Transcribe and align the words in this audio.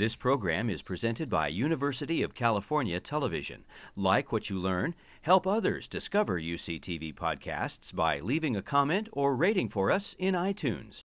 This 0.00 0.16
program 0.16 0.70
is 0.70 0.80
presented 0.80 1.28
by 1.28 1.48
University 1.48 2.22
of 2.22 2.34
California 2.34 2.98
Television. 3.00 3.64
Like 3.94 4.32
what 4.32 4.48
you 4.48 4.58
learn? 4.58 4.94
Help 5.20 5.46
others 5.46 5.88
discover 5.88 6.40
UCTV 6.40 7.14
podcasts 7.14 7.94
by 7.94 8.18
leaving 8.20 8.56
a 8.56 8.62
comment 8.62 9.10
or 9.12 9.36
rating 9.36 9.68
for 9.68 9.90
us 9.90 10.16
in 10.18 10.32
iTunes. 10.32 11.00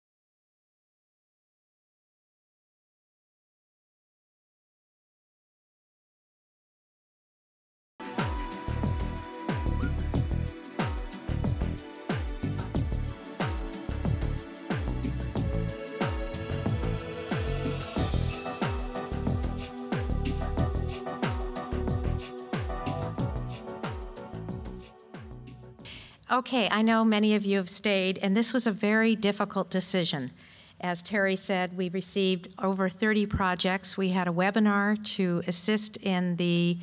Okay, 26.32 26.70
I 26.72 26.82
know 26.82 27.04
many 27.04 27.36
of 27.36 27.44
you 27.44 27.58
have 27.58 27.68
stayed, 27.68 28.18
and 28.20 28.38
this 28.38 28.54
was 28.54 28.66
a 28.66 28.72
very 28.72 29.18
difficult 29.18 29.70
decision. 29.70 30.32
As 30.80 31.02
Terry 31.02 31.36
said, 31.36 31.76
we 31.76 31.90
received 31.90 32.48
over 32.58 32.88
30 32.88 33.26
projects. 33.26 33.98
We 33.98 34.10
had 34.10 34.30
a 34.30 34.32
webinar 34.32 35.04
to 35.16 35.44
assist 35.46 35.98
in 35.98 36.38
the 36.38 36.78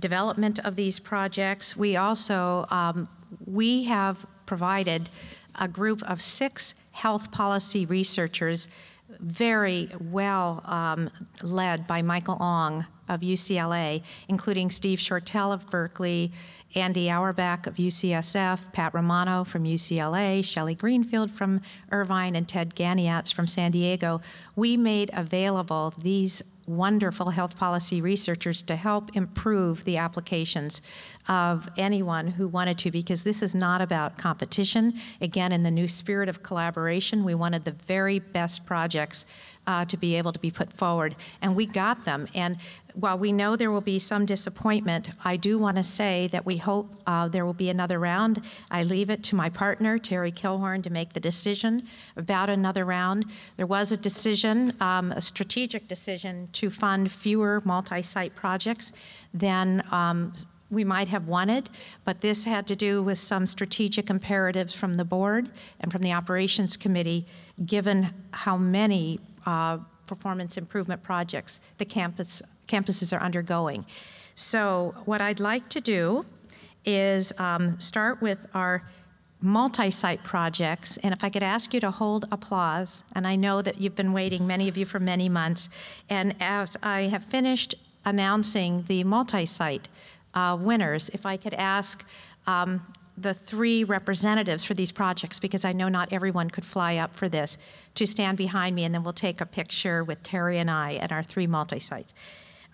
development 0.00 0.58
of 0.58 0.74
these 0.74 0.98
projects. 0.98 1.76
We 1.76 1.94
also 1.94 2.66
um, 2.70 3.08
we 3.46 3.84
have 3.84 4.26
provided 4.46 5.10
a 5.54 5.68
group 5.68 6.02
of 6.02 6.20
six 6.20 6.74
health 6.90 7.30
policy 7.30 7.86
researchers, 7.86 8.66
very 9.20 9.90
well 10.10 10.60
um, 10.64 11.08
led 11.40 11.86
by 11.86 12.02
Michael 12.02 12.38
Ong 12.40 12.84
of 13.08 13.20
UCLA, 13.20 14.02
including 14.28 14.70
Steve 14.70 14.98
Shortell 14.98 15.52
of 15.52 15.68
Berkeley, 15.70 16.32
Andy 16.74 17.10
Auerbach 17.10 17.66
of 17.66 17.76
UCSF, 17.76 18.72
Pat 18.72 18.92
Romano 18.92 19.42
from 19.44 19.64
UCLA, 19.64 20.44
Shelley 20.44 20.74
Greenfield 20.74 21.30
from 21.30 21.62
Irvine, 21.90 22.36
and 22.36 22.46
Ted 22.46 22.74
Ganiats 22.74 23.32
from 23.32 23.46
San 23.46 23.70
Diego, 23.70 24.20
we 24.54 24.76
made 24.76 25.10
available 25.14 25.94
these 25.98 26.42
wonderful 26.66 27.30
health 27.30 27.56
policy 27.56 28.02
researchers 28.02 28.62
to 28.62 28.76
help 28.76 29.16
improve 29.16 29.82
the 29.84 29.96
applications 29.96 30.82
of 31.26 31.68
anyone 31.78 32.26
who 32.26 32.46
wanted 32.46 32.76
to, 32.76 32.90
because 32.90 33.24
this 33.24 33.42
is 33.42 33.54
not 33.54 33.80
about 33.80 34.18
competition. 34.18 34.92
Again, 35.22 35.50
in 35.52 35.62
the 35.62 35.70
new 35.70 35.88
spirit 35.88 36.28
of 36.28 36.42
collaboration, 36.42 37.24
we 37.24 37.34
wanted 37.34 37.64
the 37.64 37.72
very 37.72 38.18
best 38.18 38.66
projects 38.66 39.24
uh, 39.68 39.84
to 39.84 39.98
be 39.98 40.16
able 40.16 40.32
to 40.32 40.38
be 40.38 40.50
put 40.50 40.72
forward, 40.72 41.14
and 41.42 41.54
we 41.54 41.66
got 41.66 42.06
them. 42.06 42.26
And 42.34 42.56
while 42.94 43.18
we 43.18 43.30
know 43.30 43.54
there 43.54 43.70
will 43.70 43.82
be 43.82 43.98
some 43.98 44.24
disappointment, 44.24 45.10
I 45.24 45.36
do 45.36 45.58
want 45.58 45.76
to 45.76 45.84
say 45.84 46.26
that 46.32 46.46
we 46.46 46.56
hope 46.56 46.90
uh, 47.06 47.28
there 47.28 47.44
will 47.44 47.52
be 47.52 47.68
another 47.68 47.98
round. 47.98 48.42
I 48.70 48.82
leave 48.82 49.10
it 49.10 49.22
to 49.24 49.36
my 49.36 49.50
partner, 49.50 49.98
Terry 49.98 50.32
Kilhorn, 50.32 50.82
to 50.84 50.90
make 50.90 51.12
the 51.12 51.20
decision 51.20 51.86
about 52.16 52.48
another 52.48 52.86
round. 52.86 53.26
There 53.58 53.66
was 53.66 53.92
a 53.92 53.96
decision, 53.98 54.72
um, 54.80 55.12
a 55.12 55.20
strategic 55.20 55.86
decision, 55.86 56.48
to 56.54 56.70
fund 56.70 57.12
fewer 57.12 57.60
multi 57.64 58.02
site 58.02 58.34
projects 58.34 58.92
than. 59.34 59.84
Um, 59.92 60.32
we 60.70 60.84
might 60.84 61.08
have 61.08 61.26
wanted, 61.26 61.70
but 62.04 62.20
this 62.20 62.44
had 62.44 62.66
to 62.66 62.76
do 62.76 63.02
with 63.02 63.16
some 63.16 63.46
strategic 63.46 64.10
imperatives 64.10 64.74
from 64.74 64.94
the 64.94 65.04
board 65.04 65.48
and 65.80 65.90
from 65.90 66.02
the 66.02 66.12
operations 66.12 66.76
committee, 66.76 67.26
given 67.64 68.10
how 68.32 68.58
many 68.58 69.18
uh, 69.46 69.78
performance 70.06 70.56
improvement 70.56 71.02
projects 71.02 71.60
the 71.76 71.84
campus 71.84 72.42
campuses 72.66 73.16
are 73.16 73.22
undergoing. 73.22 73.84
So, 74.34 74.94
what 75.04 75.20
I'd 75.20 75.40
like 75.40 75.68
to 75.70 75.80
do 75.80 76.24
is 76.84 77.32
um, 77.38 77.78
start 77.80 78.20
with 78.22 78.46
our 78.54 78.82
multi 79.40 79.90
site 79.90 80.22
projects. 80.24 80.96
And 80.98 81.12
if 81.12 81.22
I 81.22 81.28
could 81.30 81.42
ask 81.42 81.72
you 81.74 81.80
to 81.80 81.90
hold 81.90 82.26
applause, 82.32 83.02
and 83.14 83.26
I 83.26 83.36
know 83.36 83.62
that 83.62 83.80
you've 83.80 83.94
been 83.94 84.12
waiting, 84.12 84.46
many 84.46 84.68
of 84.68 84.76
you, 84.76 84.84
for 84.84 85.00
many 85.00 85.28
months. 85.28 85.68
And 86.08 86.34
as 86.40 86.76
I 86.82 87.02
have 87.02 87.24
finished 87.24 87.74
announcing 88.04 88.84
the 88.88 89.04
multi 89.04 89.46
site 89.46 89.88
uh, 90.34 90.56
winners, 90.60 91.10
if 91.12 91.26
I 91.26 91.36
could 91.36 91.54
ask 91.54 92.04
um, 92.46 92.86
the 93.22 93.34
three 93.34 93.84
representatives 93.84 94.64
for 94.64 94.74
these 94.74 94.92
projects, 94.92 95.38
because 95.38 95.64
I 95.64 95.72
know 95.72 95.88
not 95.88 96.12
everyone 96.12 96.50
could 96.50 96.64
fly 96.64 96.96
up 96.96 97.14
for 97.14 97.28
this, 97.28 97.58
to 97.94 98.06
stand 98.06 98.38
behind 98.38 98.76
me, 98.76 98.84
and 98.84 98.94
then 98.94 99.02
we'll 99.02 99.12
take 99.12 99.40
a 99.40 99.46
picture 99.46 100.04
with 100.04 100.22
Terry 100.22 100.58
and 100.58 100.70
I 100.70 100.94
at 100.94 101.12
our 101.12 101.22
three 101.22 101.46
multi 101.46 101.80
sites 101.80 102.14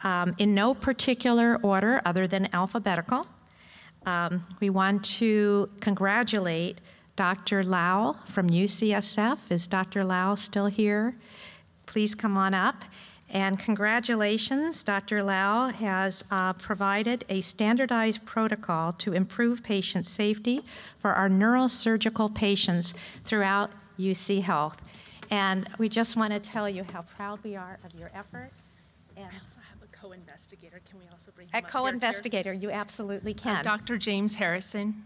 um, 0.05 0.35
in 0.39 0.55
no 0.55 0.75
particular 0.75 1.59
order 1.63 2.01
other 2.05 2.27
than 2.27 2.49
alphabetical. 2.53 3.27
Um, 4.07 4.47
we 4.61 4.71
want 4.71 5.05
to 5.17 5.71
congratulate 5.81 6.81
Dr. 7.17 7.65
Lau 7.65 8.17
from 8.27 8.51
UCSF. 8.51 9.39
Is 9.51 9.67
Dr. 9.67 10.05
Lau 10.05 10.35
still 10.35 10.67
here? 10.67 11.17
Please 11.87 12.15
come 12.15 12.37
on 12.37 12.55
up. 12.55 12.85
And 13.31 13.59
congratulations, 13.59 14.83
Dr. 14.83 15.23
Lau 15.23 15.69
has 15.71 16.25
uh, 16.31 16.53
provided 16.53 17.25
a 17.29 17.41
standardized 17.41 18.25
protocol 18.25 18.93
to 18.95 19.13
improve 19.13 19.63
patient 19.63 20.07
safety 20.07 20.63
for 20.99 21.13
our 21.13 21.29
neurosurgical 21.29 22.33
patients 22.35 22.95
throughout 23.25 23.71
UC 23.99 24.43
Health. 24.43 24.77
And 25.31 25.69
we 25.79 25.89
just 25.89 26.17
want 26.17 26.33
to 26.33 26.39
tell 26.39 26.69
you 26.69 26.85
how 26.93 27.03
proud 27.03 27.43
we 27.43 27.57
are 27.57 27.79
of 27.85 27.99
your 27.99 28.11
effort. 28.15 28.51
And 29.17 29.27
I 29.27 29.39
also 29.41 29.59
have 29.69 29.83
a 29.83 29.97
co-investigator. 29.97 30.81
Can 30.89 30.99
we 31.01 31.07
also 31.11 31.33
bring 31.35 31.49
him 31.49 31.55
A 31.55 31.59
up 31.59 31.65
here, 31.65 31.71
co-investigator, 31.71 32.53
you 32.53 32.71
absolutely 32.71 33.35
Chair? 33.35 33.53
Uh, 33.53 33.55
can. 33.57 33.65
Dr. 33.65 33.97
James 33.97 34.35
Harrison. 34.35 35.03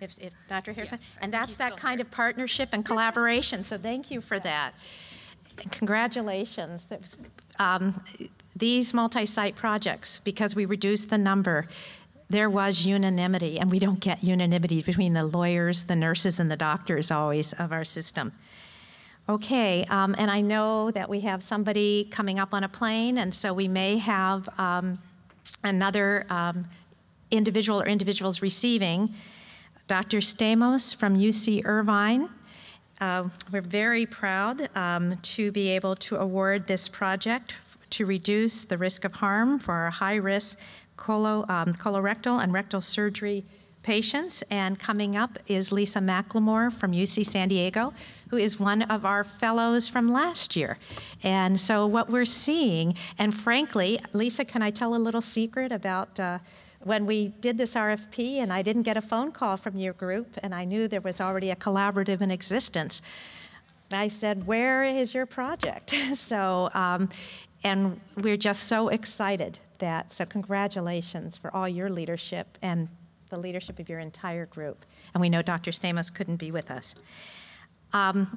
If, 0.00 0.18
if 0.18 0.32
Dr. 0.48 0.72
Harrison, 0.72 0.98
Yes, 1.00 1.08
and 1.22 1.32
that's 1.32 1.56
that 1.56 1.76
kind 1.76 1.98
here. 2.00 2.04
of 2.04 2.10
partnership 2.10 2.70
and 2.72 2.84
collaboration, 2.84 3.62
so 3.62 3.78
thank 3.78 4.10
you 4.10 4.20
for 4.20 4.38
that. 4.40 4.74
And 5.62 5.70
Congratulations. 5.78 6.84
That 6.90 7.00
was- 7.00 7.16
um, 7.58 8.02
These 8.56 8.94
multi-site 8.94 9.56
projects, 9.56 10.20
because 10.24 10.54
we 10.54 10.64
reduced 10.64 11.10
the 11.10 11.18
number, 11.18 11.66
there 12.30 12.48
was 12.48 12.86
unanimity, 12.86 13.58
and 13.58 13.70
we 13.70 13.78
don't 13.78 14.00
get 14.00 14.22
unanimity 14.22 14.82
between 14.82 15.12
the 15.12 15.24
lawyers, 15.24 15.82
the 15.84 15.96
nurses, 15.96 16.40
and 16.40 16.50
the 16.50 16.56
doctors 16.56 17.10
always 17.10 17.52
of 17.54 17.72
our 17.72 17.84
system. 17.84 18.32
Okay, 19.28 19.84
um, 19.86 20.14
and 20.18 20.30
I 20.30 20.40
know 20.40 20.90
that 20.90 21.08
we 21.08 21.20
have 21.20 21.42
somebody 21.42 22.08
coming 22.10 22.38
up 22.38 22.54
on 22.54 22.62
a 22.62 22.68
plane, 22.68 23.18
and 23.18 23.34
so 23.34 23.52
we 23.52 23.68
may 23.68 23.98
have 23.98 24.48
um, 24.58 24.98
another 25.62 26.26
um, 26.30 26.66
individual 27.30 27.80
or 27.80 27.86
individuals 27.86 28.42
receiving. 28.42 29.14
Dr. 29.86 30.18
Stamos 30.18 30.94
from 30.94 31.16
UC 31.16 31.64
Irvine. 31.64 32.28
Uh, 33.00 33.28
we're 33.50 33.60
very 33.60 34.06
proud 34.06 34.68
um, 34.76 35.16
to 35.22 35.50
be 35.52 35.68
able 35.68 35.96
to 35.96 36.16
award 36.16 36.66
this 36.66 36.88
project 36.88 37.54
to 37.90 38.06
reduce 38.06 38.64
the 38.64 38.78
risk 38.78 39.04
of 39.04 39.12
harm 39.14 39.58
for 39.58 39.72
our 39.72 39.90
high 39.90 40.16
risk 40.16 40.58
colo, 40.96 41.44
um, 41.48 41.72
colorectal 41.74 42.42
and 42.42 42.52
rectal 42.52 42.80
surgery 42.80 43.44
patients. 43.82 44.42
And 44.50 44.78
coming 44.78 45.14
up 45.14 45.38
is 45.46 45.70
Lisa 45.70 45.98
McLemore 45.98 46.72
from 46.72 46.92
UC 46.92 47.26
San 47.26 47.48
Diego, 47.48 47.92
who 48.30 48.36
is 48.36 48.58
one 48.58 48.82
of 48.82 49.04
our 49.04 49.22
fellows 49.22 49.88
from 49.88 50.10
last 50.10 50.56
year. 50.56 50.78
And 51.22 51.60
so, 51.60 51.86
what 51.86 52.08
we're 52.10 52.24
seeing, 52.24 52.96
and 53.18 53.34
frankly, 53.34 54.00
Lisa, 54.12 54.44
can 54.44 54.62
I 54.62 54.70
tell 54.70 54.94
a 54.94 54.98
little 54.98 55.22
secret 55.22 55.70
about? 55.70 56.18
Uh, 56.18 56.38
when 56.84 57.06
we 57.06 57.28
did 57.40 57.58
this 57.58 57.74
RFP 57.74 58.36
and 58.36 58.52
I 58.52 58.62
didn't 58.62 58.82
get 58.82 58.96
a 58.96 59.02
phone 59.02 59.32
call 59.32 59.56
from 59.56 59.76
your 59.76 59.94
group 59.94 60.38
and 60.42 60.54
I 60.54 60.64
knew 60.64 60.86
there 60.86 61.00
was 61.00 61.20
already 61.20 61.50
a 61.50 61.56
collaborative 61.56 62.20
in 62.20 62.30
existence, 62.30 63.02
I 63.90 64.08
said, 64.08 64.46
Where 64.46 64.84
is 64.84 65.14
your 65.14 65.26
project? 65.26 65.94
so, 66.14 66.70
um, 66.74 67.08
and 67.62 68.00
we're 68.16 68.36
just 68.36 68.64
so 68.64 68.88
excited 68.88 69.58
that, 69.78 70.12
so 70.12 70.24
congratulations 70.26 71.36
for 71.36 71.54
all 71.54 71.68
your 71.68 71.88
leadership 71.90 72.58
and 72.62 72.88
the 73.30 73.38
leadership 73.38 73.78
of 73.78 73.88
your 73.88 74.00
entire 74.00 74.46
group. 74.46 74.84
And 75.14 75.20
we 75.20 75.30
know 75.30 75.42
Dr. 75.42 75.70
Stamos 75.70 76.12
couldn't 76.12 76.36
be 76.36 76.50
with 76.50 76.70
us. 76.70 76.94
Um, 77.92 78.32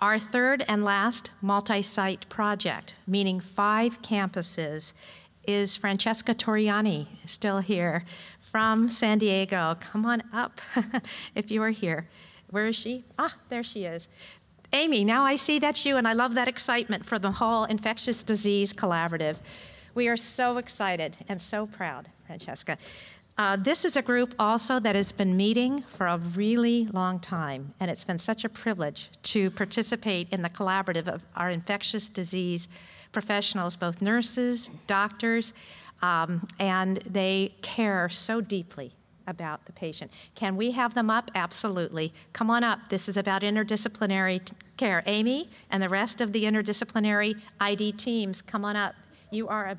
our 0.00 0.18
third 0.18 0.64
and 0.68 0.84
last 0.84 1.30
multi 1.40 1.82
site 1.82 2.28
project, 2.28 2.94
meaning 3.06 3.40
five 3.40 4.02
campuses, 4.02 4.92
is 5.46 5.76
Francesca 5.76 6.34
Torriani, 6.34 7.06
still 7.26 7.58
here 7.58 8.04
from 8.50 8.88
San 8.88 9.18
Diego. 9.18 9.76
Come 9.80 10.06
on 10.06 10.22
up 10.32 10.60
if 11.34 11.50
you 11.50 11.62
are 11.62 11.70
here. 11.70 12.08
Where 12.50 12.68
is 12.68 12.76
she? 12.76 13.04
Ah, 13.18 13.34
there 13.48 13.64
she 13.64 13.84
is. 13.84 14.08
Amy, 14.72 15.04
now 15.04 15.24
I 15.24 15.36
see 15.36 15.58
that's 15.58 15.84
you, 15.84 15.96
and 15.96 16.06
I 16.06 16.12
love 16.12 16.34
that 16.34 16.48
excitement 16.48 17.04
for 17.04 17.18
the 17.18 17.30
whole 17.30 17.64
infectious 17.64 18.22
disease 18.22 18.72
collaborative. 18.72 19.36
We 19.94 20.08
are 20.08 20.16
so 20.16 20.58
excited 20.58 21.16
and 21.28 21.40
so 21.40 21.66
proud, 21.66 22.08
Francesca. 22.26 22.78
Uh, 23.36 23.56
this 23.56 23.84
is 23.84 23.96
a 23.96 24.02
group 24.02 24.34
also 24.38 24.78
that 24.78 24.94
has 24.94 25.10
been 25.10 25.36
meeting 25.36 25.82
for 25.82 26.06
a 26.06 26.18
really 26.18 26.86
long 26.92 27.18
time, 27.18 27.74
and 27.80 27.90
it's 27.90 28.04
been 28.04 28.18
such 28.18 28.44
a 28.44 28.48
privilege 28.48 29.10
to 29.24 29.50
participate 29.50 30.28
in 30.30 30.42
the 30.42 30.48
collaborative 30.48 31.08
of 31.08 31.22
our 31.34 31.50
infectious 31.50 32.08
disease 32.08 32.68
professionals, 33.14 33.76
both 33.76 34.02
nurses, 34.02 34.70
doctors, 34.86 35.54
um, 36.02 36.46
and 36.58 36.98
they 37.06 37.54
care 37.62 38.10
so 38.10 38.42
deeply 38.42 38.92
about 39.26 39.64
the 39.64 39.72
patient. 39.72 40.10
Can 40.34 40.54
we 40.56 40.72
have 40.72 40.92
them 40.92 41.08
up? 41.08 41.30
Absolutely. 41.34 42.12
Come 42.34 42.50
on 42.50 42.62
up. 42.62 42.78
This 42.90 43.08
is 43.08 43.16
about 43.16 43.40
interdisciplinary 43.40 44.44
t- 44.44 44.54
care. 44.76 45.02
Amy 45.06 45.48
and 45.70 45.82
the 45.82 45.88
rest 45.88 46.20
of 46.20 46.32
the 46.32 46.44
interdisciplinary 46.44 47.40
ID 47.60 47.92
teams, 47.92 48.42
come 48.42 48.66
on 48.66 48.76
up. 48.76 48.94
You 49.30 49.48
are, 49.48 49.66
a, 49.66 49.78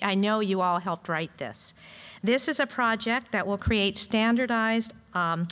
I 0.00 0.14
know 0.14 0.38
you 0.38 0.60
all 0.60 0.78
helped 0.78 1.08
write 1.08 1.36
this. 1.38 1.74
This 2.22 2.46
is 2.46 2.60
a 2.60 2.66
project 2.66 3.32
that 3.32 3.44
will 3.44 3.58
create 3.58 3.96
standardized 3.96 4.94
um, 5.12 5.48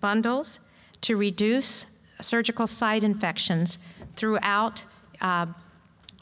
bundles 0.00 0.58
to 1.02 1.16
reduce 1.16 1.86
surgical 2.20 2.66
site 2.66 3.04
infections 3.04 3.78
throughout 4.16 4.82
uh, 5.20 5.46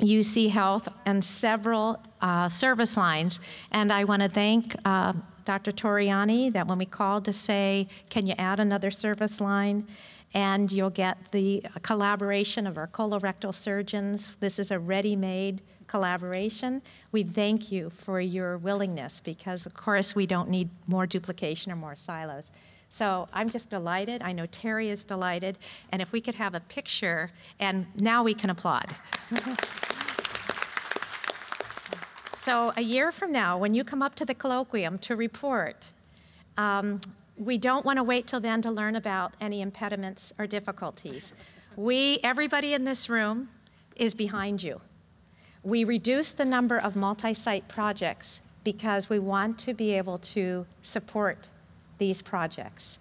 UC 0.00 0.50
Health 0.50 0.88
and 1.06 1.24
several 1.24 2.00
uh, 2.20 2.48
service 2.48 2.96
lines. 2.96 3.40
And 3.72 3.92
I 3.92 4.04
want 4.04 4.22
to 4.22 4.28
thank 4.28 4.76
uh, 4.84 5.12
Dr. 5.44 5.72
Torriani 5.72 6.52
that 6.52 6.66
when 6.66 6.78
we 6.78 6.86
called 6.86 7.24
to 7.24 7.32
say, 7.32 7.88
can 8.10 8.26
you 8.26 8.34
add 8.38 8.60
another 8.60 8.90
service 8.90 9.40
line? 9.40 9.86
And 10.34 10.70
you'll 10.70 10.90
get 10.90 11.16
the 11.32 11.64
collaboration 11.82 12.66
of 12.66 12.76
our 12.76 12.86
colorectal 12.86 13.54
surgeons. 13.54 14.30
This 14.40 14.58
is 14.58 14.70
a 14.70 14.78
ready 14.78 15.16
made 15.16 15.62
collaboration. 15.86 16.82
We 17.12 17.22
thank 17.22 17.72
you 17.72 17.90
for 17.90 18.20
your 18.20 18.58
willingness 18.58 19.20
because, 19.24 19.64
of 19.64 19.74
course, 19.74 20.14
we 20.14 20.26
don't 20.26 20.50
need 20.50 20.68
more 20.86 21.06
duplication 21.06 21.72
or 21.72 21.76
more 21.76 21.96
silos. 21.96 22.50
So 22.90 23.28
I'm 23.32 23.50
just 23.50 23.68
delighted. 23.70 24.22
I 24.22 24.32
know 24.32 24.46
Terry 24.46 24.90
is 24.90 25.02
delighted. 25.04 25.58
And 25.92 26.00
if 26.00 26.12
we 26.12 26.20
could 26.20 26.34
have 26.34 26.54
a 26.54 26.60
picture, 26.60 27.30
and 27.58 27.86
now 27.96 28.22
we 28.22 28.34
can 28.34 28.50
applaud. 28.50 28.94
So, 32.40 32.72
a 32.78 32.80
year 32.80 33.12
from 33.12 33.30
now, 33.30 33.58
when 33.58 33.74
you 33.74 33.84
come 33.84 34.00
up 34.00 34.14
to 34.14 34.24
the 34.24 34.34
colloquium 34.34 34.98
to 35.02 35.16
report, 35.16 35.84
um, 36.56 36.98
we 37.36 37.58
don't 37.58 37.84
want 37.84 37.98
to 37.98 38.02
wait 38.02 38.26
till 38.26 38.40
then 38.40 38.62
to 38.62 38.70
learn 38.70 38.96
about 38.96 39.34
any 39.38 39.60
impediments 39.60 40.32
or 40.38 40.46
difficulties. 40.46 41.34
We, 41.76 42.20
everybody 42.24 42.72
in 42.72 42.84
this 42.84 43.10
room, 43.10 43.50
is 43.98 44.14
behind 44.14 44.62
you. 44.62 44.80
We 45.62 45.84
reduce 45.84 46.30
the 46.30 46.44
number 46.44 46.78
of 46.78 46.96
multi 46.96 47.34
site 47.34 47.68
projects 47.68 48.40
because 48.64 49.10
we 49.10 49.18
want 49.18 49.58
to 49.58 49.74
be 49.74 49.92
able 49.92 50.18
to 50.18 50.64
support 50.82 51.48
these 51.98 52.22
projects 52.22 52.98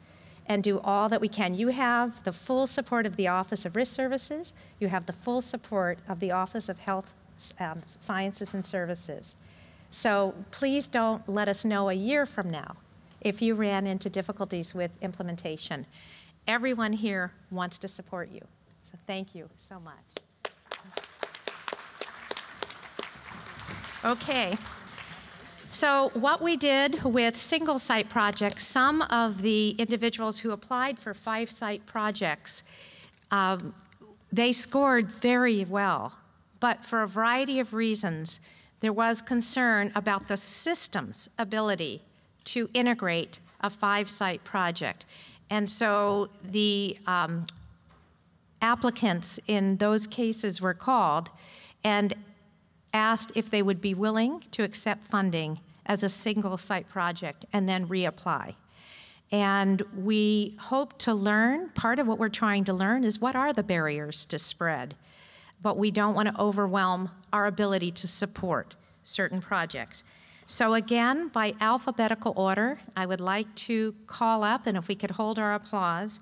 and 0.48 0.64
do 0.64 0.80
all 0.80 1.10
that 1.10 1.22
we 1.22 1.28
can. 1.28 1.54
You 1.54 1.68
have 1.70 2.24
the 2.24 2.32
full 2.32 2.68
support 2.68 3.06
of 3.06 3.16
the 3.16 3.28
Office 3.28 3.66
of 3.66 3.76
Risk 3.76 3.94
Services, 3.94 4.54
you 4.80 4.88
have 4.88 5.06
the 5.06 5.14
full 5.14 5.42
support 5.42 6.00
of 6.08 6.20
the 6.20 6.32
Office 6.32 6.70
of 6.70 6.80
Health 6.80 7.14
um, 7.60 7.82
Sciences 8.00 8.54
and 8.54 8.66
Services. 8.66 9.36
So 9.92 10.34
please 10.52 10.88
don't 10.88 11.28
let 11.30 11.48
us 11.48 11.66
know 11.66 11.90
a 11.90 11.94
year 11.94 12.26
from 12.26 12.50
now 12.50 12.76
if 13.22 13.42
you 13.42 13.56
ran 13.56 13.88
into 13.88 14.10
difficulties 14.10 14.74
with 14.74 14.92
implementation. 15.02 15.86
Everyone 16.48 16.94
here 16.94 17.32
wants 17.52 17.78
to 17.80 17.88
support 17.88 18.30
you. 18.32 18.42
So 18.92 18.98
thank 19.06 19.36
you 19.36 19.50
so 19.56 19.80
much. 19.80 19.96
Okay. 24.06 24.58
So, 25.70 26.12
what 26.14 26.42
we 26.42 26.56
did 26.56 27.04
with 27.04 27.38
single 27.38 27.78
site 27.78 28.10
projects, 28.10 28.66
some 28.66 29.02
of 29.04 29.42
the 29.42 29.72
individuals 29.72 30.40
who 30.40 30.52
applied 30.52 30.98
for 30.98 31.14
five 31.14 31.52
site 31.52 31.86
projects, 31.86 32.64
um, 33.32 33.74
they 34.32 34.54
scored 34.54 35.10
very 35.10 35.66
well. 35.66 36.14
But 36.60 36.86
for 36.86 37.04
a 37.04 37.08
variety 37.08 37.60
of 37.60 37.74
reasons, 37.74 38.40
there 38.80 38.94
was 38.94 39.22
concern 39.22 39.92
about 39.94 40.28
the 40.28 40.38
system's 40.38 41.30
ability 41.38 42.02
to 42.46 42.70
integrate 42.74 43.40
a 43.62 43.70
five 43.70 44.10
site 44.10 44.44
project. 44.44 45.06
And 45.50 45.70
so 45.70 46.30
the 46.44 46.98
um, 47.08 47.46
applicants 48.62 49.40
in 49.48 49.78
those 49.78 50.08
cases 50.08 50.62
were 50.62 50.74
called 50.74 51.30
and 51.84 52.14
asked 52.98 53.32
if 53.36 53.50
they 53.50 53.62
would 53.62 53.80
be 53.80 53.94
willing 53.94 54.44
to 54.52 54.64
accept 54.64 55.08
funding 55.08 55.60
as 55.86 56.04
a 56.04 56.10
single 56.10 56.58
site 56.58 56.90
project 56.90 57.46
and 57.54 57.70
then 57.70 57.88
reapply. 57.88 58.56
And 59.32 59.82
we 59.96 60.58
hope 60.60 60.98
to 61.00 61.14
learn, 61.14 61.70
part 61.70 62.00
of 62.00 62.08
what 62.08 62.20
we're 62.20 62.30
trying 62.30 62.66
to 62.66 62.74
learn 62.74 63.06
is 63.06 63.22
what 63.22 63.36
are 63.36 63.54
the 63.54 63.64
barriers 63.64 64.26
to 64.26 64.40
spread? 64.40 64.96
but 65.62 65.78
we 65.78 65.92
don't 65.92 66.14
want 66.14 66.30
to 66.30 66.42
overwhelm 66.42 67.10
our 67.34 67.46
ability 67.48 67.92
to 67.92 68.08
support 68.08 68.76
certain 69.04 69.42
projects. 69.42 70.04
So, 70.46 70.76
again, 70.76 71.28
by 71.28 71.56
alphabetical 71.60 72.34
order, 72.36 72.80
I 72.96 73.06
would 73.06 73.20
like 73.20 73.54
to 73.56 73.94
call 74.06 74.44
up, 74.44 74.66
and 74.66 74.78
if 74.78 74.88
we 74.88 74.96
could 74.96 75.12
hold 75.12 75.40
our 75.40 75.56
applause, 75.56 76.20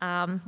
um, 0.00 0.42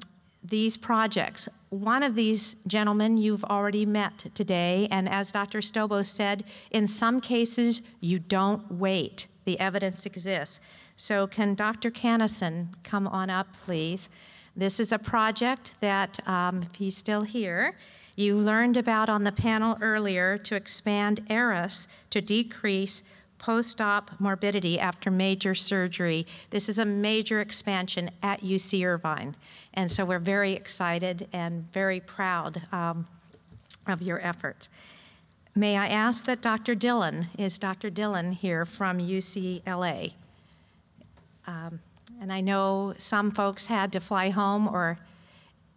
these 0.45 0.77
projects. 0.77 1.49
One 1.71 2.03
of 2.03 2.15
these 2.15 2.57
gentlemen 2.67 3.17
you've 3.17 3.45
already 3.45 3.87
met 3.87 4.27
today, 4.35 4.89
and 4.91 5.09
as 5.09 5.33
Dr. 5.33 5.61
Stobo 5.61 6.05
said, 6.05 6.45
in 6.71 6.87
some 6.87 7.21
cases 7.21 7.83
you 8.01 8.19
don't 8.19 8.71
wait. 8.71 9.27
The 9.45 9.59
evidence 9.59 10.07
exists. 10.07 10.61
So, 10.97 11.27
can 11.27 11.55
Dr. 11.55 11.91
Cannesson 11.91 12.69
come 12.85 13.09
on 13.09 13.31
up, 13.31 13.49
please? 13.65 14.09
This 14.55 14.79
is 14.79 14.93
a 14.93 14.99
project 14.99 15.75
that, 15.81 16.27
um, 16.29 16.63
if 16.63 16.75
he's 16.75 16.97
still 16.97 17.23
here, 17.23 17.75
you 18.15 18.37
learned 18.37 18.77
about 18.77 19.09
on 19.09 19.25
the 19.25 19.33
panel 19.33 19.79
earlier 19.81 20.37
to 20.39 20.55
expand 20.55 21.25
ARIS 21.31 21.89
to 22.11 22.21
decrease 22.21 23.03
post 23.43 23.81
op 23.81 24.13
morbidity 24.21 24.79
after 24.79 25.11
major 25.11 25.55
surgery. 25.55 26.25
This 26.51 26.69
is 26.69 26.79
a 26.79 26.85
major 26.85 27.41
expansion 27.41 28.11
at 28.23 28.41
UC 28.41 28.87
Irvine. 28.87 29.35
And 29.75 29.91
so 29.91 30.05
we're 30.05 30.21
very 30.21 30.53
excited 30.53 31.29
and 31.33 31.71
very 31.73 31.99
proud 31.99 32.63
um, 32.71 33.07
of 33.89 34.01
your 34.01 34.25
efforts. 34.25 34.69
May 35.57 35.77
I 35.77 35.89
ask 35.89 36.25
that 36.27 36.41
Dr. 36.41 36.77
Dillon, 36.77 37.29
is 37.37 37.59
Dr. 37.59 37.91
Dillon 37.91 38.31
here 38.31 38.65
from 38.65 38.99
UCLA? 38.99 40.13
Um, 41.49 41.81
and 42.21 42.33
I 42.33 42.41
know 42.41 42.95
some 42.97 43.33
folks 43.33 43.67
had 43.67 43.93
to 43.93 44.01
fly 44.01 44.31
home 44.31 44.69
or 44.69 44.99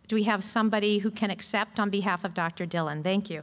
do 0.08 0.16
we 0.16 0.24
have 0.24 0.44
somebody 0.44 1.00
who 1.00 1.10
can 1.10 1.32
accept 1.32 1.80
on 1.80 1.90
behalf 1.90 2.24
of 2.24 2.36
Dr. 2.36 2.68
Dillon? 2.68 3.02
Thank 3.02 3.32
you. 3.32 3.42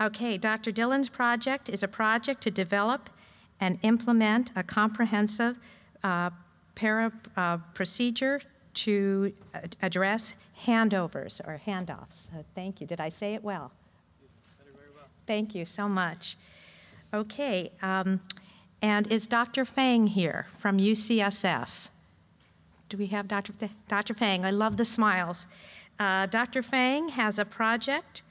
Okay, 0.00 0.38
Dr. 0.38 0.70
Dillon's 0.70 1.08
project 1.08 1.68
is 1.68 1.82
a 1.82 1.88
project 1.88 2.40
to 2.42 2.52
develop 2.52 3.10
and 3.60 3.78
implement 3.82 4.50
a 4.56 4.62
comprehensive 4.62 5.58
uh, 6.04 6.30
para 6.74 7.12
uh, 7.36 7.58
procedure 7.74 8.40
to 8.74 9.32
address 9.82 10.34
handovers 10.66 11.40
or 11.46 11.60
handoffs. 11.66 12.26
Uh, 12.32 12.42
thank 12.54 12.80
you. 12.80 12.86
Did 12.86 13.00
I 13.00 13.08
say 13.08 13.34
it 13.34 13.42
well? 13.42 13.72
You 14.20 14.28
said 14.56 14.66
it 14.68 14.76
very 14.76 14.90
well? 14.94 15.06
Thank 15.26 15.54
you 15.54 15.64
so 15.64 15.88
much. 15.88 16.36
Okay, 17.12 17.72
um, 17.82 18.20
and 18.82 19.10
is 19.10 19.26
Dr. 19.26 19.64
Fang 19.64 20.06
here 20.06 20.46
from 20.58 20.78
UCSF? 20.78 21.88
Do 22.88 22.96
we 22.96 23.06
have 23.06 23.28
Dr. 23.28 23.52
Th- 23.52 23.72
Dr. 23.88 24.14
Fang? 24.14 24.44
I 24.44 24.50
love 24.50 24.76
the 24.76 24.84
smiles. 24.84 25.46
Uh, 25.98 26.26
Dr. 26.26 26.62
Fang 26.62 27.08
has 27.08 27.38
a 27.38 27.44
project 27.44 28.22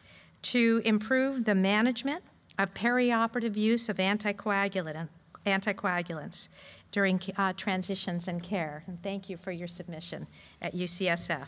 to 0.44 0.82
improve 0.86 1.46
the 1.46 1.56
management 1.56 2.24
of 2.58 2.74
perioperative 2.74 3.56
use 3.56 3.90
of 3.90 3.98
anticoagulant, 3.98 5.10
anticoagulants 5.48 6.50
during 6.92 7.20
uh, 7.38 7.54
transitions 7.54 8.28
and 8.28 8.44
care. 8.44 8.84
And 8.88 9.02
thank 9.02 9.30
you 9.30 9.38
for 9.38 9.52
your 9.52 9.68
submission 9.68 10.28
at 10.62 10.76
UCSF. 10.76 11.48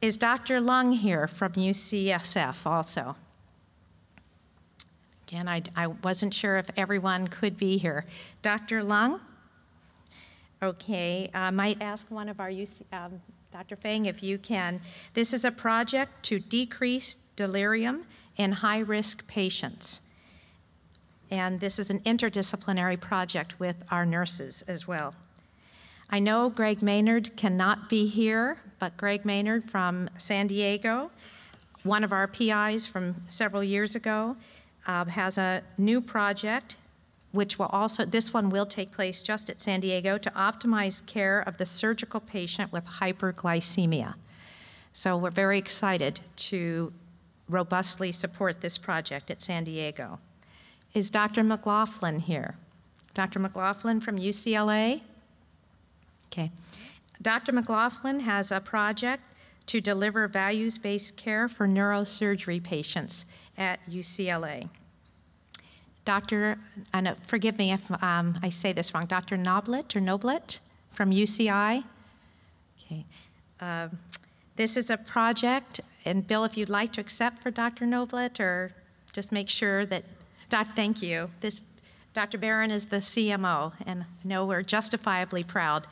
Is 0.00 0.16
Dr. 0.16 0.60
Leung 0.60 0.96
here 0.96 1.26
from 1.26 1.52
UCSF 1.52 2.66
also? 2.66 3.16
Again, 5.26 5.48
I, 5.48 5.62
I 5.74 5.88
wasn't 5.88 6.32
sure 6.32 6.56
if 6.56 6.66
everyone 6.76 7.26
could 7.28 7.56
be 7.56 7.78
here. 7.78 8.04
Dr. 8.42 8.82
Leung? 8.82 9.20
Okay, 10.62 11.30
I 11.34 11.50
might 11.50 11.82
ask 11.82 12.10
one 12.10 12.28
of 12.28 12.40
our 12.40 12.50
UC, 12.50 12.82
um, 12.92 13.20
Dr. 13.52 13.76
Fang, 13.76 14.06
if 14.06 14.22
you 14.22 14.38
can. 14.38 14.80
This 15.14 15.32
is 15.32 15.44
a 15.44 15.50
project 15.50 16.22
to 16.24 16.38
decrease 16.38 17.16
delirium 17.34 18.06
in 18.36 18.52
high 18.52 18.78
risk 18.78 19.26
patients. 19.26 20.00
And 21.30 21.60
this 21.60 21.78
is 21.78 21.90
an 21.90 22.00
interdisciplinary 22.00 23.00
project 23.00 23.58
with 23.58 23.76
our 23.90 24.06
nurses 24.06 24.62
as 24.68 24.86
well. 24.86 25.14
I 26.08 26.20
know 26.20 26.48
Greg 26.48 26.82
Maynard 26.82 27.36
cannot 27.36 27.88
be 27.88 28.06
here, 28.06 28.58
but 28.78 28.96
Greg 28.96 29.24
Maynard 29.24 29.68
from 29.68 30.08
San 30.18 30.46
Diego, 30.46 31.10
one 31.82 32.04
of 32.04 32.12
our 32.12 32.28
PIs 32.28 32.86
from 32.86 33.22
several 33.26 33.64
years 33.64 33.96
ago, 33.96 34.36
uh, 34.86 35.04
has 35.06 35.36
a 35.36 35.62
new 35.78 36.00
project 36.00 36.76
which 37.32 37.58
will 37.58 37.66
also, 37.66 38.04
this 38.04 38.32
one 38.32 38.48
will 38.48 38.64
take 38.64 38.92
place 38.92 39.22
just 39.22 39.50
at 39.50 39.60
San 39.60 39.80
Diego 39.80 40.16
to 40.16 40.30
optimize 40.30 41.04
care 41.06 41.40
of 41.40 41.58
the 41.58 41.66
surgical 41.66 42.18
patient 42.18 42.72
with 42.72 42.84
hyperglycemia. 42.84 44.14
So 44.94 45.18
we're 45.18 45.30
very 45.30 45.58
excited 45.58 46.20
to 46.36 46.92
robustly 47.48 48.10
support 48.10 48.62
this 48.62 48.78
project 48.78 49.30
at 49.30 49.42
San 49.42 49.64
Diego. 49.64 50.18
Is 50.96 51.10
Dr. 51.10 51.44
McLaughlin 51.44 52.20
here? 52.20 52.56
Dr. 53.12 53.38
McLaughlin 53.38 54.00
from 54.00 54.16
UCLA? 54.16 55.02
Okay. 56.32 56.50
Dr. 57.20 57.52
McLaughlin 57.52 58.20
has 58.20 58.50
a 58.50 58.60
project 58.60 59.22
to 59.66 59.82
deliver 59.82 60.26
values 60.26 60.78
based 60.78 61.14
care 61.18 61.50
for 61.50 61.68
neurosurgery 61.68 62.64
patients 62.64 63.26
at 63.58 63.78
UCLA. 63.90 64.70
Dr. 66.06 66.58
And 66.94 67.08
uh, 67.08 67.14
forgive 67.26 67.58
me 67.58 67.72
if 67.72 67.90
um, 68.02 68.38
I 68.42 68.48
say 68.48 68.72
this 68.72 68.94
wrong, 68.94 69.04
Dr. 69.04 69.36
Noblet 69.36 69.94
or 69.94 70.00
Noblet 70.00 70.60
from 70.92 71.10
UCI. 71.10 71.84
Okay. 72.80 73.04
Um, 73.60 73.98
this 74.56 74.78
is 74.78 74.88
a 74.88 74.96
project, 74.96 75.82
and 76.06 76.26
Bill, 76.26 76.44
if 76.44 76.56
you'd 76.56 76.70
like 76.70 76.94
to 76.94 77.02
accept 77.02 77.42
for 77.42 77.50
Dr. 77.50 77.84
Noblet, 77.84 78.40
or 78.40 78.72
just 79.12 79.30
make 79.30 79.50
sure 79.50 79.84
that, 79.84 80.04
doc, 80.48 80.68
thank 80.74 81.02
you. 81.02 81.30
This, 81.40 81.62
Dr. 82.14 82.38
Barron 82.38 82.70
is 82.70 82.86
the 82.86 82.96
CMO, 82.96 83.72
and 83.86 84.02
I 84.02 84.06
know 84.24 84.46
we're 84.46 84.62
justifiably 84.62 85.44
proud. 85.44 85.86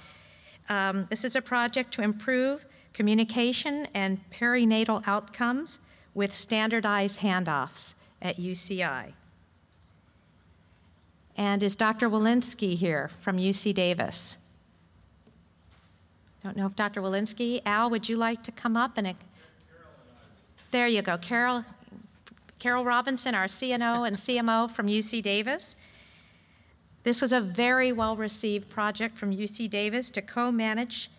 Um, 0.69 1.07
this 1.11 1.25
is 1.25 1.37
a 1.37 1.43
project 1.43 1.93
to 1.95 2.03
improve 2.03 2.65
communication 2.93 3.89
and 3.95 4.19
perinatal 4.31 5.07
outcomes 5.07 5.79
with 6.15 6.35
standardized 6.35 7.21
handoffs 7.21 7.95
at 8.23 8.39
UCI. 8.39 9.13
And 11.37 11.63
is 11.63 11.75
Dr. 11.75 12.09
Walensky 12.09 12.77
here 12.77 13.11
from 13.21 13.37
UC 13.37 13.75
Davis? 13.75 14.37
Don't 16.43 16.57
know 16.57 16.67
if 16.67 16.77
Dr. 16.77 17.03
Walensky, 17.03 17.61
Al, 17.67 17.91
would 17.91 18.09
you 18.09 18.17
like 18.17 18.43
to 18.45 18.53
come 18.53 18.77
up 18.77 18.97
and? 18.97 19.15
There 20.71 20.87
you 20.87 21.03
go, 21.03 21.17
Carol, 21.19 21.65
Carol 22.65 22.87
Robinson, 22.87 23.35
our 23.35 23.45
CNO 23.45 24.09
and 24.09 24.17
CMO 24.17 24.71
from 24.71 24.87
UC 24.87 25.23
Davis. 25.23 25.77
This 27.03 27.21
was 27.21 27.35
a 27.35 27.39
very 27.39 27.93
well-received 27.93 28.71
project 28.71 29.19
from 29.19 29.37
UC 29.37 29.69
Davis 29.69 30.09
to 30.13 30.23
co-manage 30.23 31.11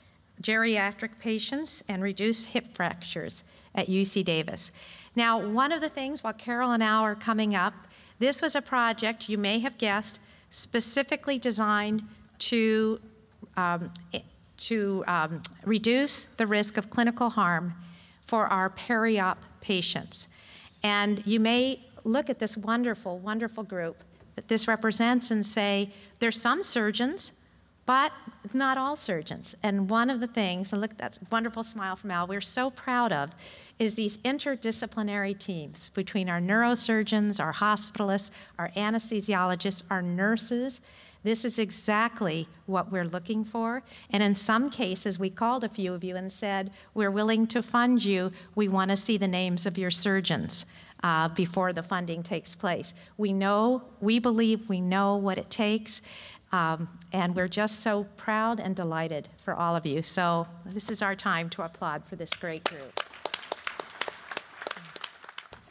geriatric 0.42 1.20
patients 1.20 1.84
and 1.88 2.02
reduce 2.02 2.46
hip 2.46 2.74
fractures 2.74 3.44
at 3.76 3.88
UC 3.88 4.26
Davis. 4.26 4.72
Now, 5.16 5.38
one 5.40 5.72
of 5.72 5.82
the 5.82 5.88
things, 5.88 6.24
while 6.24 6.34
Carol 6.34 6.72
and 6.72 6.82
Al 6.82 7.04
are 7.04 7.14
coming 7.14 7.54
up, 7.54 7.76
this 8.18 8.42
was 8.42 8.56
a 8.56 8.62
project, 8.62 9.30
you 9.30 9.38
may 9.38 9.60
have 9.60 9.78
guessed, 9.78 10.20
specifically 10.50 11.38
designed 11.38 12.02
to, 12.40 13.00
um, 13.56 13.92
to 14.58 15.04
um, 15.06 15.44
reduce 15.64 16.26
the 16.38 16.48
risk 16.48 16.78
of 16.78 16.90
clinical 16.90 17.30
harm 17.30 17.76
for 18.26 18.48
our 18.48 18.72
peri-op 18.72 19.38
patients. 19.62 20.28
And 20.86 21.26
you 21.26 21.40
may 21.40 21.80
look 22.04 22.30
at 22.30 22.38
this 22.38 22.56
wonderful, 22.56 23.18
wonderful 23.18 23.64
group 23.64 24.04
that 24.36 24.48
this 24.48 24.68
represents 24.68 25.32
and 25.32 25.44
say, 25.44 25.90
there's 26.20 26.40
some 26.40 26.62
surgeons, 26.62 27.32
but 27.88 28.12
it's 28.44 28.54
not 28.54 28.78
all 28.78 28.96
surgeons. 28.96 29.56
And 29.64 29.90
one 29.90 30.12
of 30.12 30.20
the 30.20 30.28
things, 30.28 30.72
and 30.72 30.82
look 30.82 30.92
at 30.92 31.00
that 31.00 31.18
wonderful 31.32 31.64
smile 31.64 31.96
from 31.96 32.12
Al, 32.12 32.28
we're 32.28 32.40
so 32.40 32.70
proud 32.70 33.12
of, 33.12 33.32
is 33.80 33.96
these 33.96 34.20
interdisciplinary 34.20 35.40
teams 35.40 35.90
between 35.96 36.30
our 36.30 36.40
neurosurgeons, 36.40 37.44
our 37.44 37.54
hospitalists, 37.54 38.30
our 38.60 38.70
anesthesiologists, 38.78 39.82
our 39.90 40.04
nurses. 40.04 40.82
This 41.26 41.44
is 41.44 41.58
exactly 41.58 42.48
what 42.68 42.92
we're 42.92 43.08
looking 43.08 43.44
for. 43.44 43.82
And 44.12 44.22
in 44.22 44.36
some 44.36 44.70
cases, 44.70 45.18
we 45.18 45.32
called 45.32 45.64
a 45.64 45.70
few 45.70 45.92
of 45.92 46.04
you 46.04 46.16
and 46.16 46.32
said, 46.32 46.70
We're 46.94 47.10
willing 47.10 47.48
to 47.48 47.64
fund 47.64 48.06
you. 48.06 48.32
We 48.54 48.68
want 48.68 48.92
to 48.92 48.96
see 48.96 49.18
the 49.18 49.28
names 49.28 49.66
of 49.66 49.76
your 49.76 49.90
surgeons. 49.90 50.68
Uh, 51.04 51.28
before 51.28 51.72
the 51.72 51.84
funding 51.84 52.24
takes 52.24 52.56
place. 52.56 52.94
We 53.18 53.32
know, 53.32 53.84
we 54.02 54.18
believe 54.18 54.70
we 54.70 54.82
know 54.82 55.18
what 55.18 55.38
it 55.38 55.52
takes, 55.52 56.02
um, 56.52 56.88
and 57.12 57.36
we're 57.36 57.50
just 57.50 57.82
so 57.82 58.06
proud 58.18 58.60
and 58.60 58.76
delighted 58.76 59.30
for 59.44 59.54
all 59.54 59.76
of 59.76 59.86
you. 59.86 60.02
So, 60.02 60.48
this 60.66 60.90
is 60.90 61.04
our 61.04 61.16
time 61.16 61.50
to 61.52 61.62
applaud 61.62 62.06
for 62.06 62.16
this 62.16 62.32
great 62.32 62.64
group. 62.64 63.02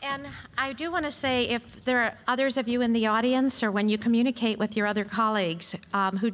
And 0.06 0.26
I 0.58 0.74
do 0.74 0.92
want 0.92 1.06
to 1.06 1.10
say 1.10 1.48
if 1.48 1.82
there 1.84 2.02
are 2.02 2.18
others 2.28 2.58
of 2.58 2.68
you 2.68 2.82
in 2.82 2.92
the 2.92 3.06
audience 3.06 3.62
or 3.62 3.70
when 3.70 3.88
you 3.88 3.96
communicate 3.96 4.58
with 4.58 4.76
your 4.76 4.86
other 4.86 5.04
colleagues 5.04 5.74
um, 5.94 6.18
who 6.18 6.32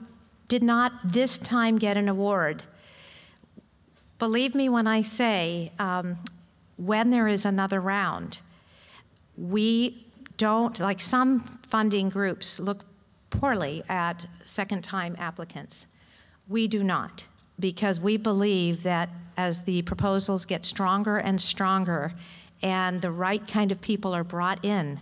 did 0.49 0.65
not 0.65 0.93
this 1.05 1.39
time 1.39 1.79
get 1.79 1.97
an 1.97 2.09
award, 2.09 2.65
believe 4.19 4.57
me 4.57 4.69
when 4.69 4.89
I 4.89 5.03
say, 5.03 5.71
um, 5.79 6.19
when 6.79 7.11
there 7.11 7.29
is 7.29 7.45
another 7.45 7.81
round, 7.81 8.41
we 9.37 10.05
don't, 10.37 10.81
like 10.81 11.00
some 11.00 11.41
funding 11.69 12.09
groups 12.09 12.59
look 12.59 12.85
poorly 13.31 13.85
at 13.89 14.27
second 14.47 14.83
time 14.83 15.15
applicants. 15.17 15.87
We 16.49 16.67
do 16.67 16.83
not, 16.83 17.25
because 17.61 18.00
we 18.00 18.17
believe 18.17 18.83
that 18.83 19.11
as 19.37 19.61
the 19.61 19.83
proposals 19.83 20.45
get 20.45 20.65
stronger 20.65 21.19
and 21.19 21.41
stronger, 21.41 22.15
and 22.62 23.00
the 23.00 23.11
right 23.11 23.47
kind 23.47 23.73
of 23.73 23.81
people 23.81 24.14
are 24.14 24.25
brought 24.25 24.64
in 24.64 25.00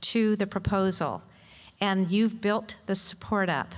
to 0.00 0.36
the 0.36 0.46
proposal, 0.46 1.22
and 1.80 2.10
you've 2.10 2.40
built 2.40 2.76
the 2.86 2.94
support 2.94 3.48
up, 3.48 3.74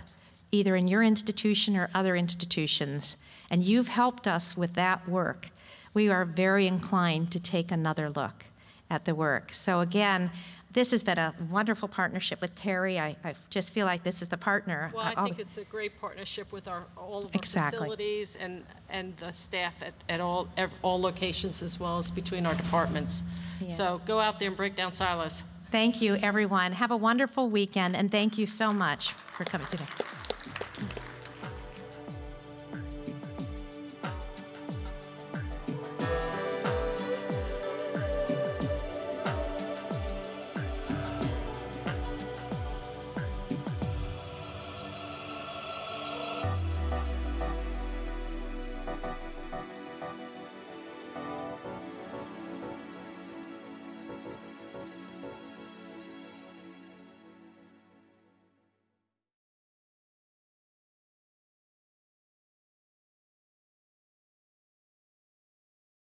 either 0.50 0.76
in 0.76 0.88
your 0.88 1.02
institution 1.02 1.76
or 1.76 1.90
other 1.94 2.14
institutions, 2.14 3.16
and 3.50 3.64
you've 3.64 3.88
helped 3.88 4.26
us 4.26 4.56
with 4.56 4.74
that 4.74 5.08
work, 5.08 5.50
we 5.94 6.08
are 6.08 6.24
very 6.24 6.66
inclined 6.66 7.30
to 7.32 7.40
take 7.40 7.70
another 7.70 8.08
look 8.10 8.46
at 8.90 9.04
the 9.04 9.14
work. 9.14 9.52
So, 9.52 9.80
again, 9.80 10.30
this 10.72 10.90
has 10.90 11.02
been 11.02 11.18
a 11.18 11.34
wonderful 11.50 11.88
partnership 11.88 12.40
with 12.40 12.54
Terry. 12.54 12.98
I, 12.98 13.16
I 13.24 13.34
just 13.50 13.72
feel 13.72 13.86
like 13.86 14.02
this 14.02 14.22
is 14.22 14.28
the 14.28 14.36
partner. 14.36 14.90
Well, 14.94 15.04
I 15.04 15.22
think 15.24 15.38
it's 15.38 15.58
a 15.58 15.64
great 15.64 16.00
partnership 16.00 16.50
with 16.52 16.66
our, 16.68 16.84
all 16.96 17.18
of 17.18 17.24
our 17.26 17.30
Exactly. 17.34 17.78
facilities 17.78 18.36
and, 18.36 18.64
and 18.88 19.16
the 19.18 19.32
staff 19.32 19.82
at, 19.82 19.92
at 20.08 20.20
all, 20.20 20.48
ev- 20.56 20.70
all 20.82 21.00
locations 21.00 21.62
as 21.62 21.78
well 21.78 21.98
as 21.98 22.10
between 22.10 22.46
our 22.46 22.54
departments. 22.54 23.22
So 23.68 24.00
go 24.06 24.18
out 24.18 24.40
there 24.40 24.48
and 24.48 24.56
break 24.56 24.76
down 24.76 24.92
silos. 24.92 25.44
Thank 25.70 26.02
you, 26.02 26.16
everyone. 26.16 26.72
Have 26.72 26.90
a 26.90 26.96
wonderful 26.96 27.48
weekend, 27.48 27.96
and 27.96 28.10
thank 28.10 28.36
you 28.36 28.46
so 28.46 28.72
much 28.72 29.12
for 29.12 29.44
coming 29.44 29.66
today. 29.68 29.86